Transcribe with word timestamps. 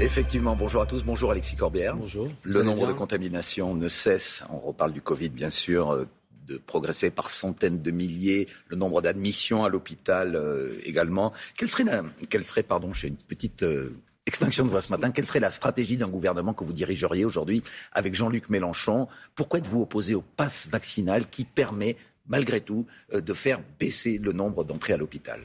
Effectivement, 0.00 0.54
bonjour 0.54 0.80
à 0.80 0.86
tous, 0.86 1.02
bonjour 1.02 1.32
Alexis 1.32 1.56
Corbière. 1.56 1.96
Bonjour. 1.96 2.30
Le 2.44 2.62
nombre 2.62 2.86
de 2.86 2.92
contaminations 2.92 3.74
ne 3.74 3.88
cesse, 3.88 4.44
on 4.48 4.58
reparle 4.58 4.92
du 4.92 5.00
Covid 5.00 5.30
bien 5.30 5.50
sûr, 5.50 5.90
euh, 5.90 6.06
de 6.46 6.56
progresser 6.56 7.10
par 7.10 7.30
centaines 7.30 7.82
de 7.82 7.90
milliers, 7.90 8.46
le 8.68 8.76
nombre 8.76 9.02
d'admissions 9.02 9.64
à 9.64 9.68
l'hôpital 9.68 10.36
euh, 10.36 10.78
également. 10.84 11.32
Quelle 11.56 11.68
serait, 11.68 11.82
la, 11.82 12.04
quelle 12.30 12.44
serait, 12.44 12.62
pardon, 12.62 12.92
j'ai 12.92 13.08
une 13.08 13.16
petite 13.16 13.64
euh, 13.64 13.90
extinction 14.24 14.64
de 14.64 14.70
voix 14.70 14.82
ce 14.82 14.90
matin, 14.90 15.10
quelle 15.10 15.26
serait 15.26 15.40
la 15.40 15.50
stratégie 15.50 15.96
d'un 15.96 16.08
gouvernement 16.08 16.54
que 16.54 16.62
vous 16.62 16.72
dirigeriez 16.72 17.24
aujourd'hui 17.24 17.64
avec 17.90 18.14
Jean-Luc 18.14 18.50
Mélenchon? 18.50 19.08
Pourquoi 19.34 19.58
êtes-vous 19.58 19.82
opposé 19.82 20.14
au 20.14 20.22
pass 20.22 20.68
vaccinal 20.70 21.28
qui 21.28 21.42
permet, 21.44 21.96
malgré 22.28 22.60
tout, 22.60 22.86
de 23.12 23.34
faire 23.34 23.60
baisser 23.80 24.18
le 24.18 24.30
nombre 24.30 24.62
d'entrées 24.62 24.92
à 24.92 24.96
l'hôpital? 24.96 25.40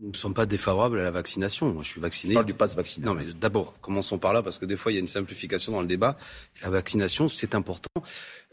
Nous 0.00 0.10
ne 0.10 0.16
sommes 0.16 0.34
pas 0.34 0.46
défavorables 0.46 1.00
à 1.00 1.02
la 1.02 1.10
vaccination. 1.10 1.72
Moi, 1.72 1.82
je 1.82 1.88
suis 1.88 2.00
vacciné. 2.00 2.32
Je 2.32 2.36
parle 2.36 2.46
du 2.46 2.54
pass 2.54 2.76
vaccinal. 2.76 3.08
Non, 3.08 3.14
mais 3.14 3.32
d'abord, 3.32 3.74
commençons 3.80 4.18
par 4.18 4.32
là, 4.32 4.42
parce 4.42 4.58
que 4.58 4.64
des 4.64 4.76
fois, 4.76 4.92
il 4.92 4.94
y 4.94 4.98
a 4.98 5.00
une 5.00 5.08
simplification 5.08 5.72
dans 5.72 5.80
le 5.80 5.88
débat. 5.88 6.16
La 6.62 6.70
vaccination, 6.70 7.28
c'est 7.28 7.54
important. 7.54 8.02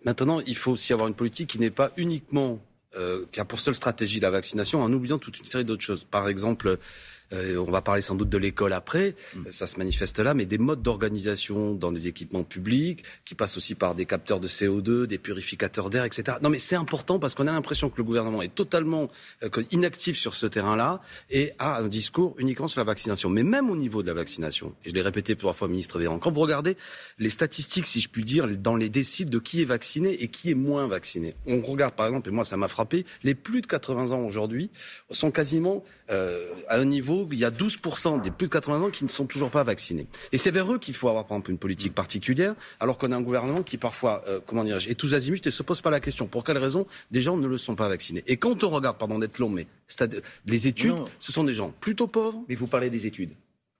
Maintenant, 0.05 0.40
il 0.48 0.55
faut 0.55 0.71
aussi 0.71 0.91
avoir 0.91 1.08
une 1.08 1.13
politique 1.13 1.52
qui 1.52 1.59
n'est 1.59 1.70
pas 1.70 1.91
uniquement, 1.98 2.59
euh, 2.95 3.26
qui 3.31 3.40
a 3.40 3.45
pour 3.45 3.59
seule 3.59 3.76
stratégie 3.76 4.20
la 4.20 4.31
vaccination, 4.31 4.81
en 4.81 4.91
oubliant 4.91 5.20
toute 5.20 5.40
une 5.40 5.45
série 5.45 5.66
d'autres 5.66 5.84
choses. 5.84 6.04
Par 6.04 6.27
exemple, 6.27 6.80
euh, 7.34 7.57
on 7.57 7.71
va 7.71 7.81
parler 7.81 8.02
sans 8.02 8.15
doute 8.15 8.29
de 8.29 8.38
l'école 8.38 8.73
après, 8.73 9.15
mm. 9.35 9.52
ça 9.52 9.67
se 9.67 9.77
manifeste 9.77 10.20
là, 10.20 10.34
mais 10.34 10.45
des 10.45 10.57
modes 10.57 10.81
d'organisation 10.81 11.73
dans 11.73 11.91
des 11.91 12.07
équipements 12.07 12.43
publics, 12.43 13.03
qui 13.25 13.35
passent 13.35 13.57
aussi 13.57 13.75
par 13.75 13.95
des 13.95 14.05
capteurs 14.05 14.39
de 14.39 14.48
CO2, 14.48 15.05
des 15.05 15.17
purificateurs 15.17 15.89
d'air, 15.89 16.03
etc. 16.03 16.38
Non 16.41 16.49
mais 16.49 16.59
c'est 16.59 16.75
important 16.75 17.20
parce 17.20 17.35
qu'on 17.35 17.48
a 17.48 17.51
l'impression 17.51 17.89
que 17.89 17.98
le 17.98 18.03
gouvernement 18.03 18.41
est 18.41 18.53
totalement 18.53 19.09
euh, 19.43 19.49
inactif 19.71 20.17
sur 20.17 20.34
ce 20.34 20.45
terrain-là 20.45 21.01
et 21.29 21.53
a 21.59 21.79
un 21.79 21.88
discours 21.88 22.35
uniquement 22.38 22.67
sur 22.67 22.79
la 22.79 22.85
vaccination. 22.85 23.29
Mais 23.29 23.43
même 23.43 23.70
au 23.70 23.76
niveau 23.76 24.01
de 24.01 24.07
la 24.07 24.13
vaccination, 24.13 24.73
et 24.85 24.89
je 24.89 24.95
l'ai 24.95 25.01
répété 25.01 25.35
plusieurs 25.35 25.55
fois, 25.55 25.67
ministre 25.67 25.99
Véran, 25.99 26.20
quand 26.20 26.31
vous 26.31 26.41
regardez 26.41 26.77
les 27.17 27.29
statistiques, 27.29 27.85
si 27.85 28.01
je 28.01 28.10
puis 28.10 28.23
dire, 28.23 28.48
dans 28.48 28.76
les 28.76 28.89
décides 28.89 29.29
de 29.29 29.39
qui 29.39 29.62
est 29.62 29.65
vacciné 29.65 30.12
et 30.23 30.27
qui 30.27 30.51
est 30.51 30.55
moins 30.55 30.87
vacciné, 30.87 31.35
on 31.45 31.62
regarde 31.62 31.95
par 31.95 32.07
exemple, 32.07 32.29
et 32.29 32.32
moi 32.32 32.43
ça 32.43 32.57
m'a 32.57 32.67
frappé, 32.67 33.05
les 33.23 33.35
plus 33.35 33.62
de 33.62 33.67
80 33.67 34.12
ans 34.12 34.21
aujourd'hui 34.26 34.70
sont 35.10 35.32
quasiment 35.32 35.84
euh, 36.10 36.49
à 36.67 36.77
un 36.77 36.85
niveau 36.85 37.15
il 37.32 37.40
y 37.40 37.46
a 37.46 37.52
12% 37.52 38.21
des 38.21 38.32
plus 38.32 38.48
de 38.48 38.52
80 38.54 38.82
ans 38.82 38.90
qui 38.90 39.04
ne 39.04 39.10
sont 39.10 39.26
toujours 39.26 39.49
pas 39.49 39.63
vaccinés. 39.63 40.08
Et 40.32 40.38
c'est 40.38 40.52
vers 40.52 40.71
eux 40.71 40.80
qu'il 40.80 40.94
faut 40.94 41.10
avoir, 41.10 41.26
par 41.26 41.38
exemple, 41.38 41.52
une 41.52 41.57
politique 41.57 41.94
particulière, 41.94 42.55
alors 42.80 42.98
qu'on 42.98 43.12
a 43.12 43.16
un 43.16 43.22
gouvernement 43.22 43.63
qui, 43.63 43.77
parfois, 43.77 44.22
euh, 44.27 44.40
comment 44.46 44.63
dirais-je, 44.63 44.90
est 44.90 44.96
tous 44.96 45.13
azimuts 45.13 45.41
et 45.44 45.48
ne 45.48 45.52
se 45.52 45.63
pose 45.63 45.82
pas 45.82 45.91
la 45.91 45.99
question. 45.99 46.27
Pour 46.27 46.44
quelle 46.44 46.57
raison 46.57 46.85
des 47.12 47.22
gens 47.22 47.38
ne 47.38 47.48
le 47.48 47.57
sont 47.57 47.76
pas 47.76 47.90
vaccinés? 47.90 48.24
Et 48.27 48.38
quand 48.38 48.63
on 48.63 48.70
regarde, 48.70 48.98
pardon 48.98 49.20
d'être 49.20 49.40
long, 49.40 49.49
mais 49.49 49.68
les 50.46 50.68
études, 50.68 50.96
ce 51.20 51.32
sont 51.32 51.44
des 51.44 51.54
gens 51.54 51.74
plutôt 51.80 52.07
pauvres. 52.07 52.44
Mais 52.49 52.55
vous 52.55 52.68
parlez 52.68 52.90
des 52.90 53.05
études. 53.05 53.32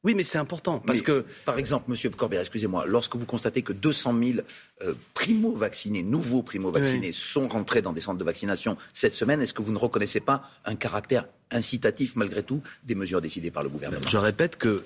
Oui, 0.06 0.14
mais 0.14 0.23
c'est 0.23 0.38
important 0.38 0.80
parce 0.80 1.02
que. 1.02 1.25
Par 1.45 1.58
exemple, 1.58 1.89
Monsieur 1.89 2.11
Corbett, 2.11 2.39
excusez-moi, 2.39 2.86
lorsque 2.86 3.16
vous 3.16 3.25
constatez 3.25 3.64
que 3.64 3.73
200 3.73 4.16
000 4.17 4.39
euh, 4.84 4.94
primo-vaccinés, 5.16 6.03
nouveaux 6.03 6.44
primo-vaccinés, 6.44 7.11
sont 7.11 7.48
rentrés 7.48 7.81
dans 7.81 7.92
des 7.92 8.02
centres 8.02 8.20
de 8.20 8.23
vaccination 8.23 8.78
cette 8.94 9.14
semaine, 9.14 9.42
est-ce 9.42 9.53
que 9.53 9.64
vous 9.64 9.72
ne 9.72 9.78
reconnaissez 9.78 10.20
pas 10.20 10.44
un 10.64 10.76
caractère 10.76 11.28
incitatif, 11.50 12.16
malgré 12.16 12.44
tout, 12.44 12.61
des 12.83 12.94
mesures 12.94 13.20
décidées 13.20 13.50
par 13.52 13.64
le 13.64 13.70
gouvernement? 13.70 14.08
Je 14.08 14.17
répète 14.17 14.58
que 14.58 14.83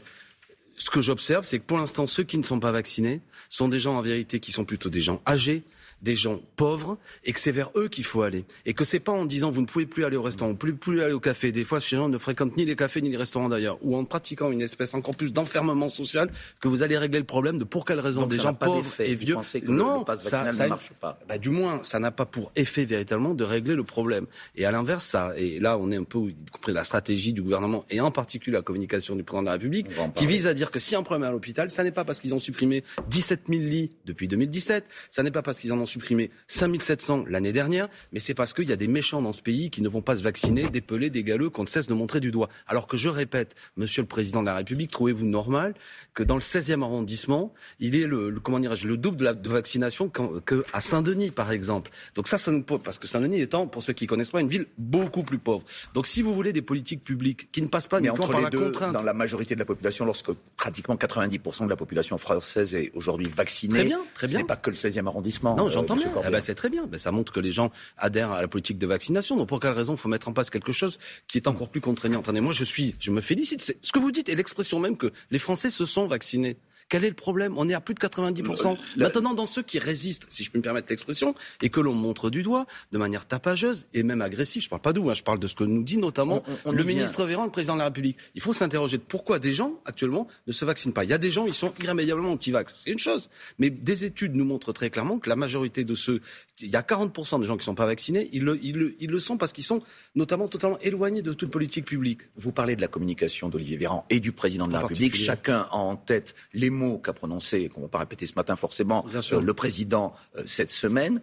ce 0.77 0.89
que 0.89 1.01
j'observe, 1.01 1.45
c'est 1.45 1.59
que 1.59 1.65
pour 1.65 1.77
l'instant, 1.77 2.07
ceux 2.07 2.23
qui 2.23 2.37
ne 2.37 2.43
sont 2.43 2.61
pas 2.61 2.71
vaccinés 2.71 3.19
sont 3.49 3.67
des 3.67 3.81
gens 3.81 3.97
en 3.97 4.01
vérité 4.01 4.39
qui 4.39 4.53
sont 4.53 4.63
plutôt 4.63 4.89
des 4.89 5.01
gens 5.01 5.21
âgés, 5.27 5.63
des 6.01 6.15
gens 6.15 6.39
pauvres 6.55 6.97
et 7.23 7.33
que 7.33 7.39
c'est 7.39 7.51
vers 7.51 7.71
eux 7.75 7.87
qu'il 7.87 8.03
faut 8.03 8.21
aller. 8.21 8.45
Et 8.65 8.73
que 8.73 8.83
c'est 8.83 8.99
pas 8.99 9.11
en 9.11 9.25
disant 9.25 9.51
vous 9.51 9.61
ne 9.61 9.65
pouvez 9.65 9.85
plus 9.85 10.05
aller 10.05 10.17
au 10.17 10.21
restaurant, 10.21 10.49
vous 10.49 10.55
ne 10.55 10.59
pouvez 10.59 10.73
plus 10.73 11.01
aller 11.01 11.13
au 11.13 11.19
café. 11.19 11.51
Des 11.51 11.63
fois, 11.63 11.79
ces 11.79 11.95
gens 11.95 12.09
ne 12.09 12.17
fréquentent 12.17 12.55
ni 12.57 12.65
les 12.65 12.75
cafés 12.75 13.01
ni 13.01 13.09
les 13.09 13.17
restaurants 13.17 13.49
d'ailleurs. 13.49 13.77
Ou 13.81 13.95
en 13.95 14.05
pratiquant 14.05 14.51
une 14.51 14.61
espèce 14.61 14.93
encore 14.93 15.15
plus 15.15 15.33
d'enfermement 15.33 15.89
social 15.89 16.31
que 16.59 16.67
vous 16.67 16.83
allez 16.83 16.97
régler 16.97 17.19
le 17.19 17.25
problème 17.25 17.57
de 17.57 17.63
pour 17.63 17.85
quelle 17.85 17.99
raison 17.99 18.25
des 18.25 18.39
gens 18.39 18.53
pauvres 18.53 18.99
et 18.99 19.15
vieux. 19.15 19.37
non, 19.67 20.05
ça, 20.05 20.51
ça, 20.51 20.63
ne 20.63 20.69
marche 20.69 20.91
pas? 20.99 21.19
Bah, 21.27 21.37
du 21.37 21.49
moins, 21.49 21.81
ça 21.83 21.99
n'a 21.99 22.11
pas 22.11 22.25
pour 22.25 22.51
effet 22.55 22.85
véritablement 22.85 23.33
de 23.33 23.43
régler 23.43 23.75
le 23.75 23.83
problème. 23.83 24.25
Et 24.55 24.65
à 24.65 24.71
l'inverse, 24.71 25.03
ça, 25.03 25.33
et 25.37 25.59
là, 25.59 25.77
on 25.77 25.91
est 25.91 25.97
un 25.97 26.03
peu, 26.03 26.19
y 26.29 26.35
compris 26.51 26.73
la 26.73 26.83
stratégie 26.83 27.33
du 27.33 27.41
gouvernement 27.41 27.85
et 27.89 28.01
en 28.01 28.11
particulier 28.11 28.55
la 28.55 28.61
communication 28.61 29.15
du 29.15 29.23
président 29.23 29.41
de 29.41 29.47
la 29.47 29.53
République, 29.53 29.87
qui 30.15 30.25
vise 30.25 30.47
à 30.47 30.53
dire 30.53 30.71
que 30.71 30.79
si 30.79 30.95
un 30.95 31.03
problème 31.03 31.27
à 31.27 31.31
l'hôpital, 31.31 31.71
ça 31.71 31.83
n'est 31.83 31.91
pas 31.91 32.03
parce 32.03 32.19
qu'ils 32.19 32.33
ont 32.33 32.39
supprimé 32.39 32.83
17 33.09 33.43
000 33.49 33.61
lits 33.61 33.91
depuis 34.05 34.27
2017, 34.27 34.85
ça 35.11 35.23
n'est 35.23 35.31
pas 35.31 35.41
parce 35.41 35.59
qu'ils 35.59 35.73
en 35.73 35.79
ont 35.79 35.85
supprimé 35.89 36.31
5 36.47 36.69
5700 36.69 37.25
l'année 37.27 37.51
dernière, 37.51 37.87
mais 38.11 38.19
c'est 38.19 38.33
parce 38.33 38.53
qu'il 38.53 38.69
y 38.69 38.71
a 38.71 38.75
des 38.75 38.87
méchants 38.87 39.21
dans 39.21 39.33
ce 39.33 39.41
pays 39.41 39.69
qui 39.69 39.81
ne 39.81 39.89
vont 39.89 40.01
pas 40.01 40.17
se 40.17 40.23
vacciner, 40.23 40.69
des 40.69 40.81
pelés, 40.81 41.09
des 41.09 41.23
galeux 41.23 41.49
qu'on 41.49 41.63
ne 41.63 41.67
cesse 41.67 41.87
de 41.87 41.93
montrer 41.93 42.19
du 42.19 42.31
doigt. 42.31 42.49
Alors 42.67 42.87
que 42.87 42.97
je 42.97 43.09
répète, 43.09 43.55
Monsieur 43.77 44.01
le 44.01 44.07
Président 44.07 44.41
de 44.41 44.45
la 44.45 44.55
République, 44.55 44.91
trouvez-vous 44.91 45.25
normal 45.25 45.73
que 46.13 46.23
dans 46.23 46.35
le 46.35 46.41
16e 46.41 46.83
arrondissement, 46.83 47.53
il 47.79 47.95
est 47.95 48.05
le, 48.05 48.31
comment 48.41 48.59
dirais-je, 48.59 48.87
le 48.87 48.97
double 48.97 49.17
de 49.17 49.23
la 49.23 49.33
de 49.33 49.49
vaccination 49.49 50.09
qu'à 50.09 50.81
Saint-Denis, 50.81 51.31
par 51.31 51.51
exemple? 51.51 51.91
Donc 52.15 52.27
ça, 52.27 52.37
ça 52.37 52.51
nous 52.51 52.63
pose, 52.63 52.81
parce 52.83 52.99
que 52.99 53.07
Saint-Denis 53.07 53.41
étant, 53.41 53.67
pour 53.67 53.83
ceux 53.83 53.93
qui 53.93 54.07
connaissent 54.07 54.31
pas, 54.31 54.41
une 54.41 54.49
ville 54.49 54.67
beaucoup 54.77 55.23
plus 55.23 55.39
pauvre. 55.39 55.65
Donc 55.93 56.07
si 56.07 56.21
vous 56.21 56.33
voulez 56.33 56.53
des 56.53 56.61
politiques 56.61 57.03
publiques 57.03 57.51
qui 57.51 57.61
ne 57.61 57.67
passent 57.67 57.87
pas 57.87 57.99
uniquement 57.99 58.27
par 58.27 58.41
la 58.41 58.49
deux, 58.49 58.59
contrainte, 58.59 58.93
dans 58.93 59.03
la 59.03 59.13
majorité 59.13 59.55
de 59.55 59.59
la 59.59 59.65
population, 59.65 60.05
lorsque 60.05 60.31
pratiquement 60.57 60.95
90% 60.95 61.65
de 61.65 61.69
la 61.69 61.75
population 61.75 62.17
française 62.17 62.75
est 62.75 62.91
aujourd'hui 62.95 63.27
vaccinée, 63.27 63.79
très 63.79 63.85
bien, 63.85 63.99
très 64.13 64.27
bien. 64.27 64.39
C'est 64.39 64.45
pas 64.45 64.55
que 64.55 64.69
le 64.69 64.75
16e 64.75 65.07
arrondissement. 65.07 65.55
Non, 65.55 65.69
j'entends 65.79 65.95
bien. 65.95 66.11
Eh 66.27 66.29
ben, 66.29 66.41
c'est 66.41 66.55
très 66.55 66.69
bien. 66.69 66.85
Ben, 66.85 66.97
ça 66.97 67.11
montre 67.11 67.31
que 67.31 67.39
les 67.39 67.51
gens 67.51 67.71
adhèrent 67.97 68.31
à 68.31 68.41
la 68.41 68.47
politique 68.47 68.77
de 68.77 68.87
vaccination. 68.87 69.35
Donc 69.37 69.49
pour 69.49 69.59
quelle 69.59 69.71
raison 69.71 69.93
il 69.93 69.99
faut 69.99 70.09
mettre 70.09 70.27
en 70.27 70.33
place 70.33 70.49
quelque 70.49 70.71
chose 70.71 70.99
qui 71.27 71.37
est 71.37 71.47
encore 71.47 71.69
plus 71.69 71.81
contraignant? 71.81 72.19
Attendez, 72.19 72.41
moi 72.41 72.53
je 72.53 72.63
suis, 72.63 72.95
je 72.99 73.11
me 73.11 73.21
félicite. 73.21 73.75
Ce 73.81 73.91
que 73.91 73.99
vous 73.99 74.11
dites 74.11 74.29
est 74.29 74.35
l'expression 74.35 74.79
même 74.79 74.97
que 74.97 75.11
les 75.31 75.39
Français 75.39 75.69
se 75.69 75.85
sont 75.85 76.07
vaccinés. 76.07 76.57
Quel 76.89 77.05
est 77.05 77.09
le 77.09 77.15
problème? 77.15 77.53
On 77.55 77.69
est 77.69 77.75
à 77.75 77.81
plus 77.81 77.93
de 77.93 77.99
90%. 77.99 78.77
Maintenant, 78.97 79.33
dans 79.35 79.45
ceux 79.45 79.61
qui 79.61 79.77
résistent, 79.77 80.25
si 80.29 80.43
je 80.43 80.49
peux 80.49 80.57
me 80.57 80.63
permettre 80.63 80.87
l'expression, 80.89 81.35
et 81.61 81.69
que 81.69 81.79
l'on 81.79 81.93
montre 81.93 82.31
du 82.31 82.41
doigt 82.41 82.65
de 82.91 82.97
manière 82.97 83.27
tapageuse 83.27 83.87
et 83.93 84.01
même 84.01 84.21
agressive, 84.21 84.63
je 84.63 84.67
ne 84.67 84.69
parle 84.71 84.81
pas 84.81 84.93
d'où, 84.93 85.09
hein, 85.09 85.13
je 85.13 85.21
parle 85.21 85.37
de 85.37 85.47
ce 85.47 85.53
que 85.53 85.63
nous 85.63 85.83
dit 85.83 85.97
notamment 85.97 86.43
le 86.65 86.83
ministre 86.83 87.25
Véran, 87.25 87.45
le 87.45 87.51
président 87.51 87.73
de 87.73 87.79
la 87.79 87.85
République. 87.85 88.17
Il 88.33 88.41
faut 88.41 88.53
s'interroger 88.53 88.97
de 88.97 89.03
pourquoi 89.03 89.37
des 89.37 89.53
gens, 89.53 89.75
actuellement, 89.85 90.27
ne 90.47 90.51
se 90.51 90.65
vaccinent 90.65 90.93
pas. 90.93 91.03
Il 91.03 91.11
y 91.11 91.13
a 91.13 91.19
des 91.19 91.29
gens, 91.29 91.45
ils 91.45 91.53
sont 91.53 91.73
irrémédiablement 91.81 92.31
anti-vax. 92.31 92.73
C'est 92.75 92.91
une 92.91 92.99
chose. 92.99 93.29
Mais 93.59 93.69
des 93.69 94.05
études 94.05 94.35
nous 94.35 94.45
montrent 94.45 94.73
très 94.73 94.89
clairement 94.89 95.19
que 95.19 95.29
la 95.29 95.35
majorité 95.35 95.83
de 95.83 95.93
ceux, 95.93 96.21
il 96.59 96.69
y 96.69 96.75
a 96.75 96.81
40% 96.81 97.39
des 97.39 97.45
gens 97.45 97.53
qui 97.53 97.59
ne 97.59 97.63
sont 97.65 97.75
pas 97.75 97.85
vaccinés, 97.85 98.29
ils 98.33 98.43
le, 98.43 98.59
ils 98.63 98.75
le, 98.75 98.95
ils 98.99 99.11
le 99.11 99.19
sont 99.19 99.37
parce 99.37 99.51
qu'ils 99.51 99.63
sont 99.63 99.83
notamment 100.15 100.47
totalement 100.47 100.79
éloignés 100.79 101.21
de 101.21 101.33
toute 101.33 101.51
politique 101.51 101.85
publique. 101.85 102.21
Vous 102.35 102.51
parlez 102.51 102.75
de 102.75 102.81
la 102.81 102.87
communication 102.87 103.47
d'Olivier 103.47 103.77
Véran 103.77 104.05
et 104.09 104.19
du 104.19 104.31
président 104.31 104.65
de 104.65 104.73
la 104.73 104.79
République. 104.79 105.15
Chacun 105.15 105.67
a 105.71 105.75
en 105.75 105.95
tête 105.95 106.33
les 106.53 106.71
mots 106.71 106.78
qu'a 106.97 107.13
prononcé, 107.13 107.69
qu'on 107.69 107.81
ne 107.81 107.85
va 107.85 107.89
pas 107.89 107.99
répéter 107.99 108.25
ce 108.25 108.35
matin 108.35 108.55
forcément, 108.55 109.05
euh, 109.13 109.41
le 109.41 109.53
président 109.53 110.13
euh, 110.35 110.43
cette 110.45 110.71
semaine. 110.71 111.21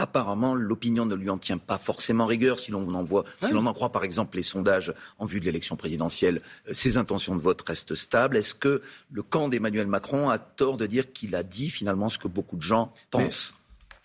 Apparemment, 0.00 0.54
l'opinion 0.54 1.06
ne 1.06 1.16
lui 1.16 1.28
en 1.28 1.38
tient 1.38 1.58
pas 1.58 1.76
forcément 1.76 2.26
rigueur. 2.26 2.60
Si 2.60 2.70
l'on 2.70 2.88
en 2.94 3.02
voit, 3.02 3.24
si 3.42 3.52
l'on 3.52 3.66
en 3.66 3.72
croit 3.72 3.90
par 3.90 4.04
exemple 4.04 4.36
les 4.36 4.44
sondages 4.44 4.94
en 5.18 5.26
vue 5.26 5.40
de 5.40 5.44
l'élection 5.44 5.74
présidentielle, 5.74 6.40
euh, 6.68 6.72
ses 6.72 6.98
intentions 6.98 7.34
de 7.34 7.40
vote 7.40 7.62
restent 7.66 7.96
stables. 7.96 8.36
Est-ce 8.36 8.54
que 8.54 8.80
le 9.10 9.22
camp 9.22 9.48
d'Emmanuel 9.48 9.88
Macron 9.88 10.30
a 10.30 10.38
tort 10.38 10.76
de 10.76 10.86
dire 10.86 11.12
qu'il 11.12 11.34
a 11.34 11.42
dit 11.42 11.70
finalement 11.70 12.08
ce 12.08 12.18
que 12.18 12.28
beaucoup 12.28 12.56
de 12.56 12.62
gens 12.62 12.92
pensent? 13.10 13.54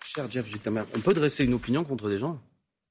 Cher 0.04 0.30
Jeff 0.30 0.46
on 0.94 1.00
peut 1.00 1.14
dresser 1.14 1.44
une 1.44 1.54
opinion 1.54 1.84
contre 1.84 2.08
des 2.08 2.18
gens? 2.18 2.40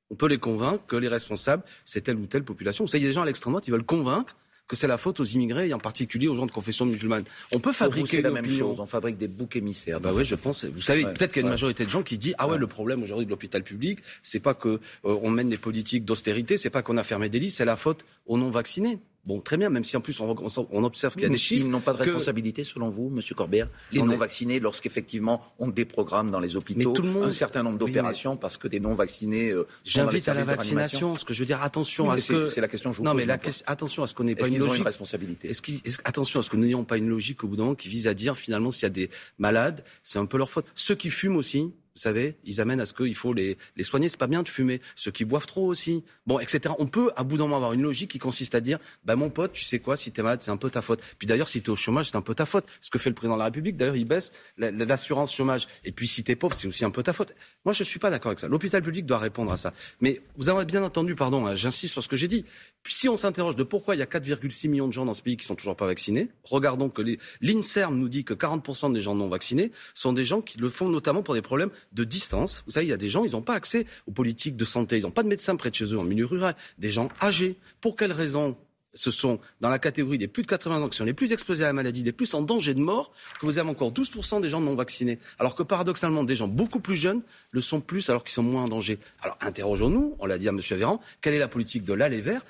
On 0.09 0.15
peut 0.15 0.27
les 0.27 0.37
convaincre 0.37 0.85
que 0.85 0.95
les 0.95 1.07
responsables, 1.07 1.63
c'est 1.85 2.01
telle 2.01 2.17
ou 2.17 2.27
telle 2.27 2.43
population. 2.43 2.83
Vous 2.83 2.89
savez, 2.89 3.01
il 3.01 3.03
y 3.03 3.07
a 3.07 3.09
des 3.09 3.13
gens 3.13 3.23
à 3.23 3.25
l'extrême 3.25 3.51
droite, 3.51 3.67
ils 3.67 3.71
veulent 3.71 3.83
convaincre 3.83 4.35
que 4.73 4.79
c'est 4.79 4.87
la 4.87 4.97
faute 4.97 5.19
aux 5.19 5.25
immigrés 5.25 5.67
et 5.67 5.73
en 5.73 5.77
particulier 5.77 6.27
aux 6.27 6.35
gens 6.35 6.47
de 6.47 6.51
confession 6.51 6.85
musulmane. 6.85 7.23
On 7.51 7.59
peut 7.59 7.71
fabriquer 7.71 8.21
la 8.21 8.31
même 8.31 8.49
chose. 8.49 8.79
On 8.79 8.87
fabrique 8.87 9.17
des 9.17 9.27
boucs 9.27 9.55
émissaires. 9.55 9.99
Bah 9.99 10.09
oui, 10.13 10.25
je 10.25 10.35
pense. 10.35 10.65
Vous 10.65 10.81
savez, 10.81 11.03
peut-être 11.03 11.31
qu'il 11.31 11.41
y 11.41 11.45
a 11.45 11.47
une 11.47 11.53
majorité 11.53 11.85
de 11.85 11.89
gens 11.89 12.01
qui 12.01 12.17
disent 12.17 12.35
ah 12.39 12.47
ouais, 12.47 12.57
le 12.57 12.67
problème 12.67 13.03
aujourd'hui 13.03 13.25
de 13.25 13.29
l'hôpital 13.29 13.63
public, 13.63 13.99
c'est 14.23 14.39
pas 14.39 14.55
que 14.55 14.69
euh, 14.69 14.79
on 15.21 15.29
mène 15.29 15.49
des 15.49 15.57
politiques 15.57 16.05
d'austérité, 16.05 16.57
c'est 16.57 16.71
pas 16.71 16.81
qu'on 16.81 16.97
a 16.97 17.03
fermé 17.03 17.29
des 17.29 17.39
lits, 17.39 17.51
c'est 17.51 17.65
la 17.65 17.75
faute 17.75 18.05
aux 18.25 18.37
non 18.37 18.49
vaccinés. 18.49 18.99
Bon, 19.25 19.39
très 19.39 19.55
bien, 19.55 19.69
même 19.69 19.85
si 19.85 19.95
en 19.95 20.01
plus 20.01 20.19
on, 20.19 20.35
on 20.71 20.83
observe 20.83 21.13
qu'il 21.13 21.23
y 21.23 21.25
a 21.25 21.29
des 21.29 21.37
chiffres. 21.37 21.65
Ils 21.65 21.71
n'ont 21.71 21.79
pas 21.79 21.93
de 21.93 21.97
responsabilité, 21.97 22.65
selon 22.65 22.89
vous, 22.89 23.09
Monsieur 23.09 23.35
Corbert, 23.35 23.69
les 23.91 24.01
non-vaccinés, 24.01 24.59
lorsqu'effectivement 24.59 25.41
on 25.59 25.69
déprogramme 25.69 26.29
dans 26.29 26.41
les 26.41 26.57
hôpitaux 26.57 26.91
tout 26.91 27.01
le 27.01 27.09
monde... 27.09 27.23
un 27.25 27.31
certain 27.31 27.63
nombre 27.63 27.77
d'opérations 27.77 28.35
parce 28.35 28.57
que 28.57 28.67
des 28.67 28.79
non-vaccinés. 28.81 29.51
Euh, 29.51 29.65
J'invite 29.85 30.27
à 30.27 30.33
la 30.33 30.43
vaccination. 30.43 31.17
Ce 31.17 31.23
que 31.25 31.33
je 31.33 31.39
veux 31.39 31.45
dire, 31.45 31.61
attention 31.63 32.09
à 32.09 32.17
ce 32.17 32.33
que. 32.33 32.47
C'est 32.47 32.61
la 32.61 32.67
question 32.67 32.89
que 32.89 32.95
je 32.95 33.01
vous 33.01 33.05
Non, 33.05 33.13
mais 33.13 33.25
la 33.25 33.39
attention 33.65 34.03
à 34.03 34.07
ce 34.07 34.13
qu'on 34.13 34.25
n'ait 34.25 34.35
pas 34.35 34.47
une 34.47 34.57
logique. 34.57 34.73
Ont 34.73 34.75
une 34.77 34.83
responsabilité. 34.83 35.49
Est-ce 35.49 35.99
attention 36.03 36.39
à 36.39 36.43
ce 36.43 36.49
que 36.49 36.57
nous 36.57 36.63
n'ayons 36.63 36.83
pas 36.83 36.97
une 36.97 37.07
logique 37.07 37.43
au 37.43 37.47
bout 37.47 37.55
d'un 37.55 37.63
moment 37.63 37.75
qui 37.75 37.89
vise 37.89 38.07
à 38.07 38.13
dire 38.13 38.37
finalement 38.37 38.71
s'il 38.71 38.83
y 38.83 38.85
a 38.85 38.89
des 38.89 39.09
malades, 39.37 39.83
c'est 40.01 40.19
un 40.19 40.25
peu 40.25 40.37
leur 40.37 40.49
faute. 40.49 40.65
Ceux 40.75 40.95
qui 40.95 41.09
fument 41.09 41.37
aussi, 41.37 41.71
vous 41.95 42.01
savez, 42.01 42.37
ils 42.43 42.59
amènent 42.59 42.79
à 42.79 42.87
ce 42.87 42.93
qu'il 42.93 43.13
faut 43.13 43.33
les, 43.33 43.57
les 43.75 43.83
soigner. 43.83 44.09
C'est 44.09 44.17
pas 44.17 44.27
bien 44.27 44.41
de 44.41 44.49
fumer. 44.49 44.81
Ceux 44.95 45.11
qui 45.11 45.25
boivent 45.25 45.45
trop 45.45 45.67
aussi. 45.67 46.03
Bon, 46.25 46.39
etc. 46.39 46.73
On 46.79 46.87
peut, 46.87 47.11
à 47.15 47.23
bout 47.23 47.37
d'un 47.37 47.43
moment, 47.43 47.57
avoir 47.57 47.73
une 47.73 47.83
logique 47.83 48.09
qui 48.09 48.19
consiste 48.19 48.55
à 48.55 48.61
dire, 48.61 48.79
bah, 49.05 49.15
mon 49.15 49.29
pote, 49.29 49.53
tu 49.53 49.63
sais 49.63 49.77
quoi, 49.77 49.95
si 49.95 50.11
t'es 50.11 50.23
malade, 50.23 50.41
c'est 50.41 50.49
un 50.49 50.57
peu 50.57 50.71
ta 50.71 50.81
faute. 50.81 51.01
Puis 51.19 51.27
d'ailleurs, 51.27 51.47
si 51.47 51.61
t'es 51.61 51.69
au 51.69 51.75
chômage, 51.75 52.09
c'est 52.09 52.17
un 52.17 52.21
peu 52.21 52.33
ta 52.33 52.47
faute. 52.47 52.65
Ce 52.81 52.89
que 52.89 52.97
fait 52.97 53.09
le 53.09 53.15
président 53.15 53.35
de 53.35 53.39
la 53.39 53.45
République, 53.45 53.77
d'ailleurs, 53.77 53.95
il 53.95 54.05
baisse 54.05 54.31
l'assurance 54.57 55.31
chômage. 55.31 55.67
Et 55.85 55.91
puis, 55.91 56.07
si 56.07 56.23
t'es 56.23 56.35
pauvre, 56.35 56.55
c'est 56.55 56.67
aussi 56.67 56.83
un 56.83 56.89
peu 56.89 57.03
ta 57.03 57.13
faute. 57.13 57.35
Moi, 57.63 57.73
je 57.73 57.83
suis 57.83 57.99
pas 57.99 58.09
d'accord 58.09 58.29
avec 58.29 58.39
ça. 58.39 58.47
L'hôpital 58.47 58.81
public 58.81 59.05
doit 59.05 59.19
répondre 59.19 59.51
à 59.51 59.57
ça. 59.57 59.71
Mais 60.01 60.21
vous 60.35 60.49
avez 60.49 60.65
bien 60.65 60.83
entendu, 60.83 61.13
pardon, 61.13 61.45
hein, 61.45 61.55
j'insiste 61.55 61.93
sur 61.93 62.01
ce 62.01 62.07
que 62.07 62.17
j'ai 62.17 62.27
dit. 62.27 62.43
Si 62.87 63.07
on 63.07 63.17
s'interroge 63.17 63.55
de 63.55 63.63
pourquoi 63.63 63.95
il 63.95 63.99
y 63.99 64.01
a 64.01 64.07
4,6 64.07 64.67
millions 64.67 64.87
de 64.87 64.93
gens 64.93 65.05
dans 65.05 65.13
ce 65.13 65.21
pays 65.21 65.37
qui 65.37 65.45
sont 65.45 65.55
toujours 65.55 65.75
pas 65.75 65.85
vaccinés, 65.85 66.29
regardons 66.43 66.89
que 66.89 67.03
l'INSERM 67.41 67.95
nous 67.95 68.09
dit 68.09 68.23
que 68.23 68.33
40% 68.33 68.93
des 68.93 69.01
gens 69.01 69.15
non 69.15 69.29
vaccinés 69.29 69.71
sont 69.93 70.11
des 70.11 70.25
gens 70.25 70.41
qui 70.41 70.57
le 70.57 70.69
font 70.69 70.89
notamment 70.89 71.23
pour 71.23 71.33
des 71.33 71.41
problèmes 71.41 71.69
de 71.91 72.03
distance 72.03 72.23
vous 72.65 72.71
savez, 72.71 72.85
il 72.85 72.89
y 72.89 72.93
a 72.93 72.97
des 72.97 73.09
gens, 73.09 73.25
ils 73.25 73.31
n'ont 73.31 73.41
pas 73.41 73.55
accès 73.55 73.85
aux 74.07 74.11
politiques 74.11 74.55
de 74.55 74.65
santé. 74.65 74.97
Ils 74.97 75.03
n'ont 75.03 75.11
pas 75.11 75.23
de 75.23 75.27
médecin 75.27 75.55
près 75.55 75.69
de 75.69 75.75
chez 75.75 75.85
eux 75.85 75.99
en 75.99 76.03
milieu 76.03 76.25
rural. 76.25 76.55
Des 76.77 76.91
gens 76.91 77.09
âgés. 77.21 77.55
Pour 77.81 77.95
quelles 77.95 78.11
raisons 78.11 78.57
ce 78.95 79.09
sont 79.09 79.39
dans 79.59 79.69
la 79.69 79.79
catégorie 79.79 80.19
des 80.19 80.27
plus 80.27 80.43
de 80.43 80.47
80 80.47 80.83
ans 80.83 80.87
qui 80.87 80.97
sont 80.97 81.03
les 81.03 81.15
plus 81.15 81.31
exposés 81.31 81.63
à 81.63 81.67
la 81.67 81.73
maladie, 81.73 82.03
les 82.03 82.11
plus 82.11 82.31
en 82.35 82.43
danger 82.43 82.75
de 82.75 82.79
mort, 82.79 83.11
que 83.39 83.45
vous 83.47 83.57
avez 83.57 83.67
encore 83.67 83.91
12% 83.91 84.39
des 84.41 84.49
gens 84.49 84.61
non 84.61 84.75
vaccinés? 84.75 85.17
Alors 85.39 85.55
que 85.55 85.63
paradoxalement, 85.63 86.23
des 86.23 86.35
gens 86.35 86.47
beaucoup 86.47 86.79
plus 86.79 86.95
jeunes 86.95 87.21
le 87.51 87.61
sont 87.61 87.81
plus 87.81 88.09
alors 88.09 88.23
qu'ils 88.23 88.33
sont 88.33 88.43
moins 88.43 88.63
en 88.63 88.67
danger. 88.67 88.99
Alors 89.21 89.37
interrogeons-nous, 89.41 90.15
on 90.19 90.25
l'a 90.25 90.37
dit 90.37 90.47
à 90.47 90.51
M. 90.51 90.59
Véran, 90.59 91.01
quelle 91.21 91.33
est 91.33 91.39
la 91.39 91.47
politique 91.47 91.83
de 91.83 91.93
l'aller 91.93 92.21
vert 92.21 92.45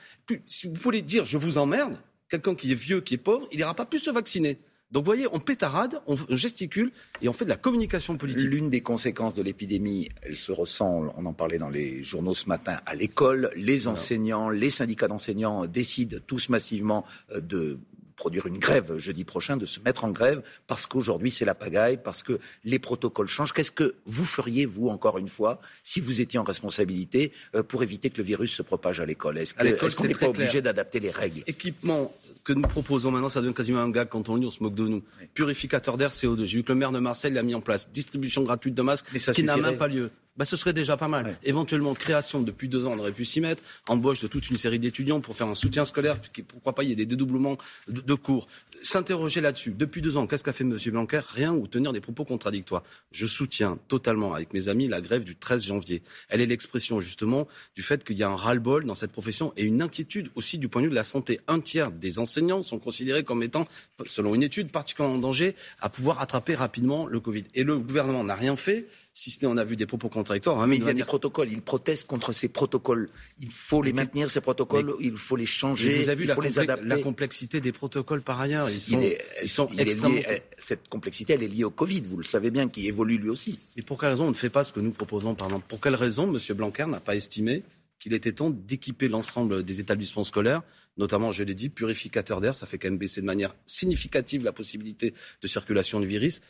Si 0.48 0.68
vous 0.68 0.76
voulez 0.76 1.02
dire 1.02 1.24
je 1.24 1.38
vous 1.38 1.58
emmerde, 1.58 1.98
quelqu'un 2.30 2.56
qui 2.56 2.72
est 2.72 2.76
vieux, 2.76 3.00
qui 3.00 3.14
est 3.14 3.18
pauvre, 3.18 3.48
il 3.52 3.58
n'ira 3.58 3.74
pas 3.74 3.86
plus 3.86 4.00
se 4.00 4.12
vacciner. 4.12 4.58
Donc 4.94 5.06
vous 5.06 5.10
voyez, 5.10 5.28
on 5.32 5.40
pétarade, 5.40 6.02
on 6.06 6.16
gesticule 6.30 6.92
et 7.24 7.28
on 7.28 7.34
fait 7.34 7.46
de 7.46 7.50
la 7.50 7.56
communication 7.56 8.16
politique. 8.16 8.48
L'une 8.48 8.70
des 8.70 8.82
conséquences 8.82 9.34
de 9.34 9.42
l'épidémie, 9.42 10.10
elle 10.22 10.36
se 10.36 10.52
ressent, 10.52 11.12
on 11.18 11.26
en 11.26 11.34
parlait 11.34 11.58
dans 11.58 11.70
les 11.70 12.04
journaux 12.04 12.36
ce 12.36 12.48
matin, 12.48 12.80
à 12.86 12.94
l'école. 12.94 13.50
Les 13.56 13.88
enseignants, 13.88 14.50
les 14.50 14.70
syndicats 14.70 15.08
d'enseignants 15.08 15.66
décident 15.66 16.18
tous 16.28 16.50
massivement 16.50 17.06
euh, 17.32 17.42
de 17.42 17.80
produire 18.16 18.46
une 18.46 18.60
grève 18.60 18.98
jeudi 18.98 19.24
prochain, 19.24 19.58
de 19.58 19.66
se 19.66 19.80
mettre 19.80 20.06
en 20.06 20.12
grève 20.12 20.44
parce 20.68 20.86
qu'aujourd'hui 20.86 21.32
c'est 21.32 21.46
la 21.46 21.56
pagaille, 21.56 21.98
parce 21.98 22.22
que 22.22 22.40
les 22.64 22.78
protocoles 22.78 23.28
changent. 23.28 23.52
Qu'est-ce 23.52 23.72
que 23.72 23.96
vous 24.06 24.26
feriez, 24.26 24.68
vous, 24.68 24.90
encore 24.90 25.18
une 25.18 25.28
fois, 25.28 25.60
si 25.82 26.02
vous 26.02 26.22
étiez 26.22 26.38
en 26.38 26.44
responsabilité, 26.44 27.32
euh, 27.56 27.64
pour 27.64 27.82
éviter 27.82 28.12
que 28.12 28.18
le 28.18 28.24
virus 28.24 28.54
se 28.54 28.62
propage 28.62 29.00
à 29.00 29.08
l'école? 29.08 29.40
Est-ce 29.40 29.56
qu'on 29.96 30.04
n'est 30.06 30.14
pas 30.14 30.30
obligé 30.30 30.62
d'adapter 30.62 31.00
les 31.00 31.10
règles? 31.10 31.42
Équipement 31.48 32.12
que 32.44 32.54
nous 32.54 32.62
proposons 32.64 33.12
maintenant, 33.12 33.30
ça 33.30 33.42
devient 33.42 33.54
quasiment 33.54 33.80
un 33.80 33.90
gag 33.90 34.10
quand 34.10 34.30
on 34.30 34.36
lit, 34.36 34.46
on 34.46 34.52
se 34.52 34.62
moque 34.62 34.76
de 34.76 34.88
nous. 34.88 35.04
Purificateur 35.34 35.98
d'air 35.98 36.10
CO2. 36.10 36.46
J'ai 36.46 36.58
vu 36.58 36.64
que 36.64 36.72
le 36.72 36.80
maire 36.80 36.92
de 36.92 37.00
Marseille 37.00 37.32
l'a 37.32 37.44
mis 37.44 37.56
en 37.56 37.62
place. 37.62 37.90
Distribution 37.92 38.44
gratuite 38.44 38.76
de 38.76 38.82
masques, 38.82 39.08
ce 39.18 39.32
qui 39.32 39.44
n'a 39.44 39.58
même 39.58 39.78
pas 39.78 39.88
lieu 39.88 40.12
bah, 40.36 40.46
ce 40.46 40.58
serait 40.58 40.74
déjà 40.74 40.98
pas 40.98 41.08
mal. 41.08 41.38
Éventuellement, 41.44 41.94
création 41.94 42.42
depuis 42.42 42.68
deux 42.68 42.88
ans, 42.88 42.94
on 42.94 43.00
aurait 43.00 43.12
pu 43.12 43.24
s'y 43.24 43.40
mettre, 43.40 43.62
embauche 43.88 44.20
de 44.20 44.28
toute 44.28 44.50
une 44.50 44.58
série 44.58 44.80
d'étudiants 44.80 45.22
pour 45.22 45.36
faire 45.36 45.48
un 45.48 45.56
soutien 45.56 45.86
scolaire, 45.86 46.18
pourquoi 46.48 46.74
pas, 46.74 46.84
il 46.84 46.90
y 46.90 46.92
ait 46.92 46.96
des 46.96 47.06
dédoublements 47.06 47.58
de, 47.88 48.14
cours. 48.16 48.48
S'interroger 48.82 49.42
là-dessus. 49.42 49.72
Depuis 49.72 50.02
deux 50.02 50.18
ans, 50.18 50.26
qu'est-ce 50.26 50.44
qu'a 50.44 50.54
fait 50.54 50.64
M. 50.64 50.76
Blanquer? 50.88 51.22
Rien 51.34 51.54
ou 51.54 51.68
tenir 51.68 51.94
des 51.94 52.02
propos 52.02 52.26
contradictoires. 52.26 52.84
Je 53.12 53.28
soutiens 53.28 53.78
totalement, 53.88 54.34
avec 54.34 54.54
mes 54.54 54.70
amis, 54.70 54.88
la 54.88 55.02
grève 55.02 55.24
du 55.24 55.36
13 55.36 55.66
janvier. 55.66 56.02
Elle 56.30 56.42
est 56.42 56.48
l'expression, 56.48 57.00
justement, 57.00 57.48
du 57.76 57.84
fait 57.84 58.04
qu'il 58.04 58.18
y 58.18 58.24
a 58.24 58.30
un 58.30 58.36
ras-le-bol 58.36 58.86
dans 58.86 58.96
cette 58.96 59.12
profession 59.12 59.54
et 59.56 59.64
une 59.64 59.82
inquiétude 59.82 60.32
aussi 60.36 60.58
du 60.58 60.68
point 60.68 60.82
de 60.82 60.88
vue 60.88 60.92
de 60.92 60.96
la 60.96 61.04
santé. 61.04 61.42
Un 61.48 61.60
tiers 61.60 61.92
des 61.92 62.18
enseignants 62.18 62.33
sont 62.64 62.80
considérés 62.80 63.24
comme 63.24 63.44
étant, 63.44 63.68
selon 64.06 64.36
une 64.36 64.44
étude, 64.44 64.72
particulièrement 64.72 65.16
en 65.16 65.20
danger 65.20 65.56
à 65.82 65.90
pouvoir 65.90 66.22
attraper 66.22 66.56
rapidement 66.56 67.08
le 67.08 67.20
Covid. 67.20 67.44
Et 67.54 67.64
le 67.64 67.78
gouvernement 67.78 68.24
n'a 68.24 68.36
rien 68.36 68.56
fait 68.56 68.88
si 69.14 69.30
ce 69.30 69.42
n'est 69.42 69.52
on 69.52 69.58
a 69.58 69.64
vu 69.64 69.76
des 69.76 69.86
propos 69.86 70.10
contradictoires. 70.10 70.60
Hein, 70.60 70.68
mais 70.68 70.78
il 70.78 70.84
y 70.84 70.90
a 70.90 70.94
des 70.94 71.04
protocoles. 71.04 71.52
Ils 71.52 71.62
protestent 71.62 72.08
contre 72.08 72.32
ces 72.32 72.48
protocoles. 72.48 73.10
Il 73.40 73.52
faut 73.52 73.84
les 73.84 73.94
maintenir, 73.94 74.30
ces 74.30 74.42
protocoles. 74.42 74.94
il 75.00 75.16
faut 75.18 75.36
les 75.36 75.46
changer. 75.46 76.02
vous 76.02 76.10
avez 76.10 76.16
vu 76.16 76.24
il 76.24 76.28
la, 76.28 76.36
faut 76.36 76.42
les 76.42 76.60
adapter. 76.60 76.88
la 76.88 76.98
complexité 76.98 77.62
des 77.62 77.72
protocoles 77.72 78.24
par 78.24 78.42
ailleurs. 78.42 78.68
Ils 78.70 78.80
sont, 78.80 79.02
ils 79.44 79.50
sont 79.50 79.70
extrêmement... 79.78 80.22
cette 80.58 80.90
complexité, 80.90 81.34
elle 81.34 81.44
est 81.44 81.48
liée 81.48 81.64
au 81.64 81.70
Covid. 81.70 82.02
Vous 82.02 82.18
le 82.18 82.24
savez 82.24 82.50
bien, 82.50 82.68
qui 82.68 82.88
évolue 82.88 83.18
lui 83.18 83.30
aussi. 83.30 83.60
Et 83.78 83.84
pour 83.84 84.00
quelle 84.00 84.10
raison 84.10 84.26
on 84.26 84.30
ne 84.30 84.34
fait 84.34 84.50
pas 84.50 84.64
ce 84.64 84.74
que 84.74 84.80
nous 84.80 84.92
proposons, 84.92 85.36
par 85.36 85.48
exemple? 85.48 85.66
Pour 85.68 85.80
quelle 85.80 85.96
raison 85.96 86.34
M. 86.34 86.40
Blanquer 86.56 86.86
n'a 86.88 87.00
pas 87.00 87.16
estimé 87.16 87.64
qu'il 88.04 88.14
était 88.14 88.34
temps 88.34 88.50
d'équiper 88.50 89.08
l'ensemble 89.08 89.64
des 89.64 89.80
établissements 89.80 90.26
scolaires, 90.26 90.62
notamment, 90.98 91.32
je 91.32 91.42
l'ai 91.42 91.56
dit, 91.56 91.70
purificateurs 91.70 92.42
d'air, 92.42 92.54
ça 92.54 92.66
fait 92.66 92.78
quand 92.78 92.90
même 92.90 92.98
baisser 92.98 93.22
de 93.22 93.26
manière 93.26 93.56
significative 93.66 94.44
la 94.44 94.52
possibilité 94.52 95.14
de 95.42 95.48
circulation 95.48 96.02
du 96.02 96.08
virus. 96.08 96.42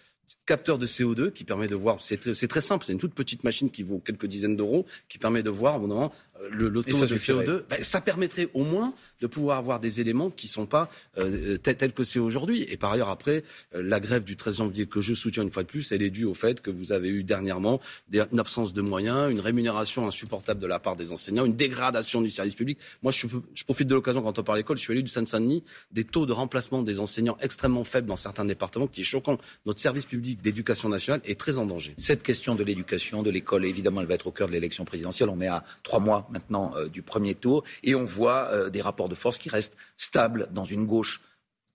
Capteur 0.47 0.79
de 0.79 0.87
CO2 0.87 1.31
qui 1.31 1.43
permet 1.43 1.67
de 1.67 1.75
voir, 1.75 2.01
c'est 2.01 2.17
très, 2.17 2.61
simple, 2.61 2.85
c'est 2.85 2.91
une 2.91 2.97
toute 2.97 3.13
petite 3.13 3.43
machine 3.43 3.69
qui 3.69 3.83
vaut 3.83 3.99
quelques 3.99 4.25
dizaines 4.25 4.55
d'euros, 4.55 4.87
qui 5.07 5.19
permet 5.19 5.43
de 5.43 5.51
voir 5.51 5.75
au 5.75 5.85
moment 5.85 6.11
le, 6.51 6.71
taux 6.81 7.05
de 7.05 7.17
CO2, 7.17 7.63
ben, 7.69 7.81
ça 7.81 8.01
permettrait 8.01 8.49
au 8.53 8.63
moins 8.63 8.93
de 9.21 9.27
pouvoir 9.27 9.57
avoir 9.57 9.79
des 9.79 10.01
éléments 10.01 10.29
qui 10.29 10.47
ne 10.47 10.51
sont 10.51 10.65
pas 10.65 10.89
euh, 11.17 11.57
tels, 11.57 11.93
que 11.93 12.03
c'est 12.03 12.19
aujourd'hui. 12.19 12.65
Et 12.69 12.77
par 12.77 12.91
ailleurs, 12.91 13.09
après, 13.09 13.43
euh, 13.75 13.81
la 13.81 13.99
grève 13.99 14.23
du 14.23 14.35
13 14.35 14.57
janvier 14.57 14.85
que 14.85 14.99
je 14.99 15.13
soutiens 15.13 15.43
une 15.43 15.51
fois 15.51 15.63
de 15.63 15.67
plus, 15.67 15.91
elle 15.91 16.01
est 16.01 16.09
due 16.09 16.25
au 16.25 16.33
fait 16.33 16.61
que 16.61 16.69
vous 16.69 16.91
avez 16.91 17.09
eu 17.09 17.23
dernièrement 17.23 17.79
une 18.11 18.39
absence 18.39 18.73
de 18.73 18.81
moyens, 18.81 19.31
une 19.31 19.39
rémunération 19.39 20.07
insupportable 20.07 20.59
de 20.59 20.67
la 20.67 20.79
part 20.79 20.95
des 20.95 21.11
enseignants, 21.11 21.45
une 21.45 21.55
dégradation 21.55 22.21
du 22.21 22.29
service 22.29 22.55
public. 22.55 22.77
Moi, 23.01 23.11
je, 23.11 23.27
je 23.53 23.63
profite 23.63 23.87
de 23.87 23.95
l'occasion 23.95 24.21
quand 24.21 24.37
on 24.39 24.43
parle 24.43 24.57
d'école, 24.57 24.77
je 24.77 24.83
suis 24.83 24.91
allé 24.91 25.03
du 25.03 25.09
Seine-Saint-Denis, 25.09 25.63
des 25.91 26.03
taux 26.03 26.25
de 26.25 26.33
remplacement 26.33 26.81
des 26.81 26.99
enseignants 26.99 27.37
extrêmement 27.41 27.83
faibles 27.83 28.07
dans 28.07 28.15
certains 28.15 28.45
départements, 28.45 28.87
qui 28.87 29.01
est 29.01 29.05
choquant. 29.05 29.37
Notre 29.65 29.79
service 29.79 30.05
public 30.05 30.41
d'éducation 30.41 30.89
nationale 30.89 31.21
est 31.25 31.39
très 31.39 31.57
en 31.57 31.65
danger. 31.65 31.93
Cette 31.97 32.23
question 32.23 32.55
de 32.55 32.63
l'éducation, 32.63 33.23
de 33.23 33.29
l'école, 33.29 33.65
évidemment, 33.65 34.01
elle 34.01 34.07
va 34.07 34.15
être 34.15 34.27
au 34.27 34.31
cœur 34.31 34.47
de 34.47 34.53
l'élection 34.53 34.83
présidentielle. 34.83 35.29
On 35.29 35.39
est 35.39 35.47
à 35.47 35.63
trois 35.83 35.99
mois 35.99 36.22
maintenant 36.29 36.75
euh, 36.75 36.87
du 36.87 37.01
premier 37.01 37.35
tour 37.35 37.63
et 37.83 37.95
on 37.95 38.03
voit 38.03 38.49
euh, 38.51 38.69
des 38.69 38.81
rapports 38.81 39.09
de 39.09 39.15
force 39.15 39.37
qui 39.37 39.49
restent 39.49 39.75
stables 39.97 40.47
dans 40.51 40.65
une 40.65 40.85
gauche 40.85 41.21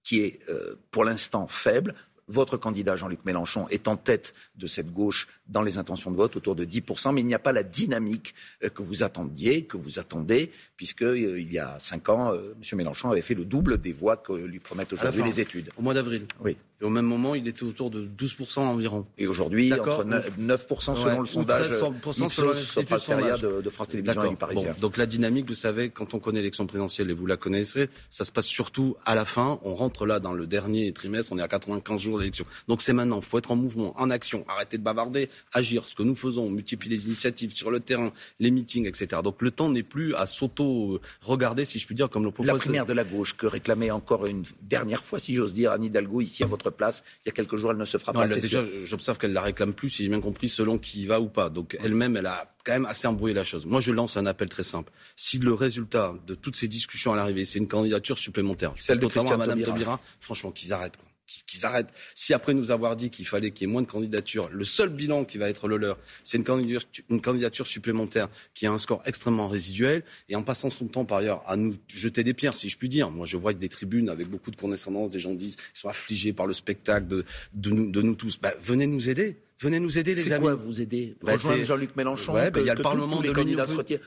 qui 0.02 0.20
est 0.20 0.40
euh, 0.48 0.76
pour 0.90 1.04
l'instant 1.04 1.46
faible. 1.46 1.94
Votre 2.30 2.58
candidat 2.58 2.94
Jean-Luc 2.94 3.24
Mélenchon 3.24 3.66
est 3.68 3.88
en 3.88 3.96
tête 3.96 4.34
de 4.56 4.66
cette 4.66 4.92
gauche 4.92 5.28
dans 5.46 5.62
les 5.62 5.78
intentions 5.78 6.10
de 6.10 6.16
vote, 6.16 6.36
autour 6.36 6.54
de 6.54 6.66
10%, 6.66 7.14
mais 7.14 7.22
il 7.22 7.26
n'y 7.26 7.34
a 7.34 7.38
pas 7.38 7.52
la 7.52 7.62
dynamique 7.62 8.34
que 8.60 8.82
vous 8.82 9.02
attendiez, 9.02 9.64
que 9.64 9.78
vous 9.78 9.98
attendez, 9.98 10.52
puisque 10.76 11.06
il 11.08 11.50
y 11.50 11.58
a 11.58 11.78
cinq 11.78 12.10
ans, 12.10 12.34
M. 12.34 12.60
Mélenchon 12.74 13.10
avait 13.10 13.22
fait 13.22 13.32
le 13.32 13.46
double 13.46 13.80
des 13.80 13.94
voix 13.94 14.18
que 14.18 14.34
lui 14.34 14.58
promettent 14.58 14.92
aujourd'hui 14.92 15.22
les 15.22 15.40
études. 15.40 15.70
Au 15.78 15.80
mois 15.80 15.94
d'avril. 15.94 16.26
Oui. 16.44 16.58
Et 16.80 16.84
au 16.84 16.90
même 16.90 17.06
moment, 17.06 17.34
il 17.34 17.48
était 17.48 17.64
autour 17.64 17.90
de 17.90 18.06
12% 18.06 18.60
environ. 18.60 19.04
Et 19.18 19.26
aujourd'hui, 19.26 19.72
entre 19.72 20.04
9%, 20.04 20.96
selon 20.96 21.20
le 21.20 21.26
sondage 21.26 21.70
selon 21.70 21.90
de, 21.90 23.62
de 23.62 23.70
France 23.70 23.88
Télévisions 23.88 24.24
et 24.24 24.28
du 24.30 24.36
Parisien. 24.36 24.74
donc 24.80 24.96
la 24.96 25.06
dynamique, 25.06 25.46
vous 25.48 25.54
savez, 25.54 25.90
quand 25.90 26.14
on 26.14 26.20
connaît 26.20 26.38
l'élection 26.38 26.66
présidentielle 26.66 27.10
et 27.10 27.14
vous 27.14 27.26
la 27.26 27.36
connaissez, 27.36 27.88
ça 28.10 28.24
se 28.24 28.30
passe 28.30 28.46
surtout 28.46 28.96
à 29.04 29.16
la 29.16 29.24
fin. 29.24 29.58
On 29.64 29.74
rentre 29.74 30.06
là 30.06 30.20
dans 30.20 30.34
le 30.34 30.46
dernier 30.46 30.92
trimestre, 30.92 31.32
on 31.32 31.38
est 31.38 31.42
à 31.42 31.48
95 31.48 32.00
jours 32.00 32.18
d'élection. 32.20 32.44
Donc 32.68 32.80
c'est 32.80 32.92
maintenant, 32.92 33.18
il 33.18 33.24
faut 33.24 33.38
être 33.38 33.50
en 33.50 33.56
mouvement, 33.56 34.00
en 34.00 34.10
action, 34.10 34.44
arrêter 34.48 34.78
de 34.78 34.82
bavarder, 34.84 35.28
agir. 35.52 35.88
Ce 35.88 35.96
que 35.96 36.04
nous 36.04 36.14
faisons, 36.14 36.48
multiplier 36.48 36.94
les 36.96 37.06
initiatives 37.06 37.52
sur 37.54 37.72
le 37.72 37.80
terrain, 37.80 38.12
les 38.38 38.52
meetings, 38.52 38.86
etc. 38.86 39.20
Donc 39.24 39.42
le 39.42 39.50
temps 39.50 39.68
n'est 39.68 39.82
plus 39.82 40.14
à 40.14 40.26
s'auto-regarder, 40.26 41.64
si 41.64 41.80
je 41.80 41.86
puis 41.86 41.96
dire, 41.96 42.08
comme 42.08 42.24
le 42.24 42.30
propose... 42.30 42.46
La 42.46 42.54
primaire 42.54 42.86
de 42.86 42.92
la 42.92 43.04
gauche 43.04 43.36
que 43.36 43.46
réclamait 43.46 43.90
encore 43.90 44.26
une 44.26 44.44
dernière 44.62 45.02
fois, 45.02 45.18
si 45.18 45.34
j'ose 45.34 45.54
dire, 45.54 45.72
Anne 45.72 45.82
Hidalgo, 45.82 46.20
ici 46.20 46.44
à 46.44 46.46
votre 46.46 46.67
place. 46.70 47.04
Il 47.24 47.28
y 47.28 47.30
a 47.30 47.32
quelques 47.32 47.56
jours, 47.56 47.70
elle 47.70 47.76
ne 47.76 47.84
se 47.84 47.98
fera 47.98 48.12
pas. 48.12 48.26
déjà, 48.26 48.62
j'observe 48.84 49.18
qu'elle 49.18 49.32
la 49.32 49.42
réclame 49.42 49.72
plus, 49.72 49.90
si 49.90 50.02
j'ai 50.04 50.08
bien 50.08 50.20
compris, 50.20 50.48
selon 50.48 50.78
qui 50.78 51.02
y 51.02 51.06
va 51.06 51.20
ou 51.20 51.28
pas. 51.28 51.50
Donc 51.50 51.76
elle-même, 51.82 52.16
elle 52.16 52.26
a 52.26 52.54
quand 52.64 52.72
même 52.72 52.86
assez 52.86 53.06
embrouillé 53.06 53.34
la 53.34 53.44
chose. 53.44 53.66
Moi, 53.66 53.80
je 53.80 53.92
lance 53.92 54.16
un 54.16 54.26
appel 54.26 54.48
très 54.48 54.62
simple. 54.62 54.92
Si 55.16 55.38
le 55.38 55.54
résultat 55.54 56.14
de 56.26 56.34
toutes 56.34 56.56
ces 56.56 56.68
discussions 56.68 57.12
à 57.12 57.16
l'arrivée, 57.16 57.44
c'est 57.44 57.58
une 57.58 57.68
candidature 57.68 58.18
supplémentaire, 58.18 58.72
celle 58.76 59.00
notamment 59.00 59.32
à 59.32 59.36
Mme 59.36 59.62
Taubira, 59.62 60.00
franchement, 60.20 60.50
qu'ils 60.50 60.72
arrêtent 60.72 60.98
qu'ils 61.46 61.66
arrêtent. 61.66 61.92
Si 62.14 62.32
après 62.34 62.54
nous 62.54 62.70
avoir 62.70 62.96
dit 62.96 63.10
qu'il 63.10 63.26
fallait 63.26 63.50
qu'il 63.50 63.66
y 63.66 63.70
ait 63.70 63.72
moins 63.72 63.82
de 63.82 63.86
candidatures, 63.86 64.48
le 64.50 64.64
seul 64.64 64.88
bilan 64.88 65.24
qui 65.24 65.38
va 65.38 65.48
être 65.48 65.68
le 65.68 65.76
leur, 65.76 65.98
c'est 66.24 66.38
une 66.38 67.20
candidature, 67.20 67.66
supplémentaire 67.66 68.28
qui 68.54 68.66
a 68.66 68.72
un 68.72 68.78
score 68.78 69.02
extrêmement 69.04 69.48
résiduel, 69.48 70.04
et 70.28 70.36
en 70.36 70.42
passant 70.42 70.70
son 70.70 70.86
temps 70.86 71.04
par 71.04 71.18
ailleurs 71.18 71.42
à 71.46 71.56
nous 71.56 71.76
jeter 71.88 72.22
des 72.22 72.34
pierres, 72.34 72.54
si 72.54 72.68
je 72.68 72.78
puis 72.78 72.88
dire. 72.88 73.10
Moi, 73.10 73.26
je 73.26 73.36
vois 73.36 73.52
des 73.52 73.68
tribunes 73.68 74.08
avec 74.08 74.28
beaucoup 74.28 74.50
de 74.50 74.56
condescendance, 74.56 75.10
des 75.10 75.20
gens 75.20 75.34
disent, 75.34 75.56
ils 75.74 75.78
sont 75.78 75.88
affligés 75.88 76.32
par 76.32 76.46
le 76.46 76.52
spectacle 76.52 77.06
de, 77.06 77.24
de, 77.52 77.70
nous, 77.70 77.90
de 77.90 78.02
nous 78.02 78.14
tous. 78.14 78.38
Bah, 78.40 78.54
venez 78.60 78.86
nous 78.86 79.10
aider. 79.10 79.36
Venez 79.60 79.80
nous 79.80 79.98
aider, 79.98 80.14
les 80.14 80.20
amis. 80.20 80.30
C'est 80.30 80.40
quoi 80.40 80.54
vous 80.54 80.80
aider 80.80 81.16
bah, 81.20 81.32
Rejoindre 81.32 81.64
Jean-Luc 81.64 81.96
Mélenchon 81.96 82.34
ouais, 82.34 82.50
bah, 82.52 82.60
Il 82.60 82.66
y 82.66 82.70
a 82.70 82.74
le 82.74 82.82
Parlement 82.82 83.20
de 83.20 83.32
l'Union. 83.32 83.58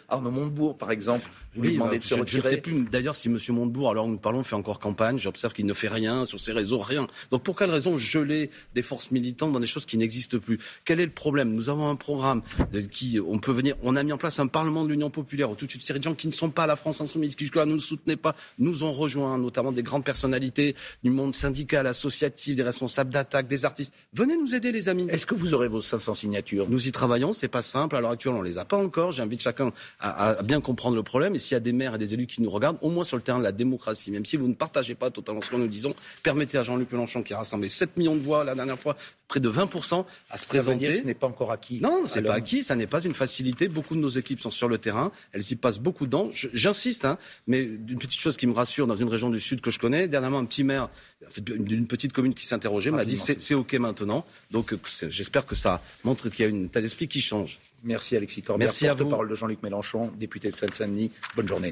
Arnaud 0.08 0.32
Montebourg, 0.32 0.78
par 0.78 0.92
exemple, 0.92 1.30
vous 1.56 1.64
lui 1.64 1.74
demandez 1.74 2.00
de 2.00 2.04
se 2.06 2.14
retirer. 2.14 2.42
Je 2.42 2.48
ne 2.48 2.50
sais 2.52 2.62
plus 2.62 2.86
d'ailleurs 2.90 3.16
si 3.16 3.28
M. 3.28 3.38
Montebourg, 3.50 3.90
alors 3.90 4.08
nous 4.08 4.18
parlons, 4.18 4.44
fait 4.44 4.56
encore 4.56 4.80
campagne. 4.80 5.20
J'observe 5.20 5.52
qu'il 5.54 5.66
ne 5.66 5.74
fait 5.74 5.90
rien 5.90 6.24
sur 6.24 6.40
ses 6.40 6.54
réseaux, 6.54 6.80
rien. 6.80 7.06
Donc 7.32 7.44
pour 7.44 7.58
quelle 7.58 7.70
raison 7.70 7.98
geler 7.98 8.50
des 8.76 8.82
forces 8.82 9.12
militantes 9.12 9.52
dans 9.52 9.60
des 9.60 9.68
choses 9.68 9.86
qui 9.86 9.98
n'existent 9.98 10.40
plus? 10.40 10.58
Quel 10.86 11.02
est 11.02 11.06
le 11.06 11.12
problème? 11.12 11.52
Nous 11.52 11.70
avons 11.70 11.90
un 11.90 11.98
programme 11.98 12.44
de, 12.72 12.80
qui, 12.80 13.20
on 13.20 13.40
peut 13.40 13.52
venir, 13.52 13.76
on 13.84 13.98
a 13.98 14.04
mis 14.04 14.14
en 14.14 14.18
place 14.18 14.40
un 14.40 14.48
Parlement 14.48 14.86
de 14.86 14.90
l'Union 14.90 15.10
populaire 15.10 15.52
où 15.52 15.56
toute 15.56 15.76
une 15.76 15.82
série 15.82 16.00
de 16.00 16.06
gens 16.06 16.16
qui 16.16 16.28
ne 16.28 16.34
sont 16.34 16.50
pas 16.50 16.64
à 16.64 16.68
la 16.68 16.78
France 16.78 17.02
insoumise, 17.02 17.36
qui 17.36 17.44
jusque-là 17.44 17.66
ne 17.66 17.74
nous 17.74 17.80
soutenaient 17.80 18.16
pas, 18.16 18.36
nous 18.58 18.86
ont 18.86 18.94
rejoint, 18.94 19.38
notamment 19.38 19.74
des 19.74 19.84
grandes 19.84 20.06
personnalités 20.06 20.76
du 21.04 21.10
monde 21.10 21.36
syndical, 21.36 21.88
associatif, 21.88 22.56
des 22.56 22.64
responsables 22.64 23.12
d'attaque, 23.12 23.48
des 23.48 23.66
artistes. 23.66 23.94
Venez 24.14 24.38
nous 24.38 24.56
aider, 24.56 24.72
les 24.72 24.88
amis. 24.88 25.08
Est-ce 25.10 25.26
que 25.26 25.36
vous 25.36 25.41
aurez 25.54 25.68
vos 25.68 25.82
500 25.82 26.14
signatures 26.14 26.68
Nous 26.70 26.88
y 26.88 26.92
travaillons, 26.92 27.34
c'est 27.34 27.48
pas 27.48 27.62
simple. 27.62 27.96
À 27.96 28.02
l'heure 28.02 28.12
actuelle, 28.12 28.34
on 28.34 28.42
les 28.42 28.58
a 28.58 28.66
pas 28.66 28.78
encore. 28.78 29.12
J'invite 29.12 29.42
chacun 29.42 29.72
à, 30.00 30.30
à, 30.30 30.42
bien 30.44 30.62
comprendre 30.62 30.96
le 30.96 31.04
problème. 31.04 31.36
Et 31.36 31.40
s'il 31.40 31.56
y 31.56 31.58
a 31.58 31.60
des 31.62 31.74
maires 31.74 31.96
et 31.96 31.98
des 31.98 32.14
élus 32.14 32.28
qui 32.28 32.42
nous 32.42 32.50
regardent, 32.50 32.78
au 32.82 32.90
moins 32.90 33.04
sur 33.04 33.18
le 33.18 33.24
terrain 33.24 33.40
de 33.40 33.44
la 33.44 33.52
démocratie, 33.52 34.12
même 34.12 34.26
si 34.26 34.38
vous 34.38 34.48
ne 34.48 34.54
partagez 34.54 34.96
pas 34.96 35.10
totalement 35.12 35.42
ce 35.42 35.50
que 35.50 35.56
nous 35.56 35.68
disons, 35.68 35.94
permettez 36.24 36.58
à 36.58 36.64
Jean-Luc 36.64 36.92
Mélenchon, 36.92 37.24
qui 37.24 37.34
a 37.34 37.38
rassemblé 37.38 37.70
7 37.70 37.98
millions 37.98 38.16
de 38.16 38.22
voix 38.22 38.44
la 38.44 38.56
dernière 38.56 38.80
fois, 38.80 38.96
près 39.28 39.40
de 39.40 39.50
20%, 39.50 40.06
à 40.30 40.38
se 40.38 40.46
Ça 40.46 40.50
présenter. 40.50 40.74
veut 40.74 40.80
dire 40.80 40.92
que 40.92 41.00
ce 41.00 41.06
n'est 41.06 41.14
pas 41.14 41.28
encore 41.28 41.52
acquis. 41.52 41.80
Non, 41.82 42.04
c'est 42.06 42.22
pas 42.22 42.34
acquis, 42.34 42.64
ça 42.64 42.76
n'est 42.76 42.88
pas 42.88 43.02
une 43.02 43.14
facilité. 43.14 43.68
Beaucoup 43.68 43.96
de 43.96 44.00
nos 44.02 44.10
équipes 44.10 44.42
sont 44.42 44.52
sur 44.52 44.68
le 44.68 44.78
terrain, 44.78 45.12
elles 45.32 45.50
y 45.52 45.56
passent 45.56 45.80
beaucoup 45.80 46.06
de 46.06 46.12
temps. 46.12 46.30
J'insiste, 46.32 47.06
hein, 47.06 47.18
mais 47.48 47.62
une 47.62 47.98
petite 48.00 48.20
chose 48.20 48.38
qui 48.38 48.48
me 48.48 48.54
rassure 48.54 48.88
dans 48.88 48.96
une 48.96 49.10
région 49.10 49.30
du 49.30 49.40
Sud 49.40 49.62
que 49.62 49.72
je 49.72 49.80
connais, 49.80 50.08
dernièrement 50.08 50.40
un 50.40 50.46
petit 50.46 50.64
maire 50.64 50.90
d'une 51.38 51.88
petite 51.88 52.14
commune 52.14 52.34
qui 52.34 52.46
s'interrogeait 52.46 52.92
m'a 52.92 53.06
dit 53.06 53.18
c'est 53.18 53.54
ok 53.54 53.74
maintenant. 53.76 54.26
Donc 54.52 54.74
euh, 54.74 54.80
j'espère 55.10 55.46
que 55.46 55.56
ça 55.56 55.82
montre 56.04 56.30
qu'il 56.30 56.44
y 56.44 56.48
a 56.48 56.50
une 56.50 56.66
état 56.66 56.82
d'esprit 56.82 57.08
qui 57.08 57.22
change. 57.22 57.60
Merci 57.84 58.16
Alexis 58.16 58.42
Corbière, 58.42 58.68
Merci 58.68 58.88
à 58.88 58.94
vous. 58.94 59.00
porte-parole 59.00 59.30
de 59.30 59.36
Jean-Luc 59.36 59.64
Mélenchon, 59.64 60.12
député 60.18 60.50
de 60.50 60.56
Seine-Saint-Denis. 60.56 61.12
Bonne 61.36 61.48
journée. 61.48 61.70